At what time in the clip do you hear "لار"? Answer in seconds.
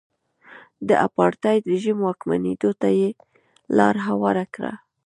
3.77-3.95